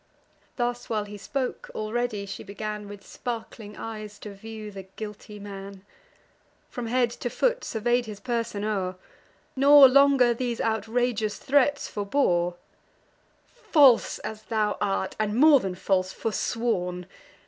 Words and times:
Thus 0.55 0.89
while 0.89 1.03
he 1.03 1.15
spoke, 1.15 1.69
already 1.75 2.25
she 2.25 2.43
began, 2.43 2.87
With 2.87 3.05
sparkling 3.05 3.77
eyes, 3.77 4.17
to 4.21 4.33
view 4.33 4.71
the 4.71 4.87
guilty 4.95 5.37
man; 5.37 5.85
From 6.71 6.87
head 6.87 7.11
to 7.11 7.29
foot 7.29 7.63
survey'd 7.63 8.07
his 8.07 8.19
person 8.19 8.63
o'er, 8.63 8.95
Nor 9.55 9.87
longer 9.87 10.33
these 10.33 10.59
outrageous 10.59 11.37
threats 11.37 11.87
forebore: 11.87 12.55
"False 13.45 14.17
as 14.25 14.41
thou 14.41 14.75
art, 14.81 15.15
and, 15.19 15.35
more 15.35 15.59
than 15.59 15.75
false, 15.75 16.11
forsworn! 16.11 17.05